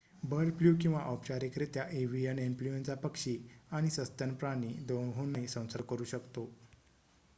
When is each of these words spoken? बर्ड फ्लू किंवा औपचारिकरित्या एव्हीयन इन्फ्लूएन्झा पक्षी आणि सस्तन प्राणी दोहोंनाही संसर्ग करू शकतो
बर्ड 0.23 0.53
फ्लू 0.53 0.69
किंवा 0.77 0.99
औपचारिकरित्या 1.07 1.83
एव्हीयन 1.95 2.39
इन्फ्लूएन्झा 2.39 2.95
पक्षी 3.03 3.37
आणि 3.71 3.89
सस्तन 3.91 4.33
प्राणी 4.35 4.73
दोहोंनाही 4.87 5.47
संसर्ग 5.49 5.85
करू 5.89 6.05
शकतो 6.13 6.49